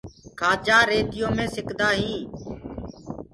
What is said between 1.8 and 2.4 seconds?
هينٚ۔